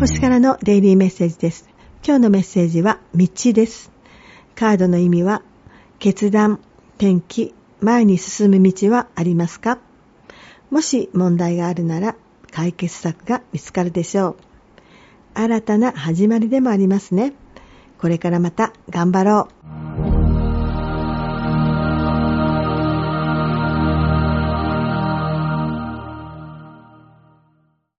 [0.00, 1.68] 星からのデイリーメッセージです。
[2.02, 3.92] 今日のメッセージは道です。
[4.54, 5.42] カードの意味は
[5.98, 6.58] 決断、
[6.96, 9.78] 転機、前に進む道はありますか？
[10.70, 12.16] もし問題があるなら
[12.50, 14.36] 解決策が見つかるでしょう。
[15.34, 17.34] 新たな始まりでもありますね。
[17.98, 19.59] これからまた頑張ろう。